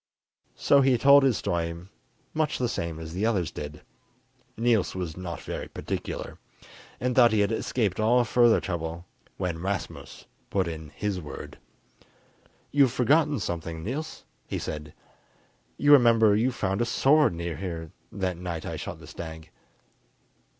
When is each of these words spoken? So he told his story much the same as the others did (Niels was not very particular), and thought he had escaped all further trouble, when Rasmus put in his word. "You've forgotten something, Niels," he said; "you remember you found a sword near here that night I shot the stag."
So 0.55 0.81
he 0.81 0.97
told 0.97 1.21
his 1.21 1.37
story 1.37 1.75
much 2.33 2.57
the 2.57 2.67
same 2.67 2.97
as 2.97 3.13
the 3.13 3.23
others 3.27 3.51
did 3.51 3.83
(Niels 4.57 4.95
was 4.95 5.15
not 5.15 5.41
very 5.41 5.67
particular), 5.67 6.39
and 6.99 7.15
thought 7.15 7.31
he 7.31 7.41
had 7.41 7.51
escaped 7.51 7.99
all 7.99 8.23
further 8.23 8.59
trouble, 8.59 9.05
when 9.37 9.59
Rasmus 9.61 10.25
put 10.49 10.67
in 10.67 10.89
his 10.89 11.21
word. 11.21 11.59
"You've 12.71 12.91
forgotten 12.91 13.39
something, 13.39 13.83
Niels," 13.83 14.25
he 14.47 14.57
said; 14.57 14.95
"you 15.77 15.91
remember 15.91 16.35
you 16.35 16.51
found 16.51 16.81
a 16.81 16.85
sword 16.85 17.35
near 17.35 17.57
here 17.57 17.91
that 18.11 18.37
night 18.37 18.65
I 18.65 18.77
shot 18.77 18.97
the 18.97 19.05
stag." 19.05 19.51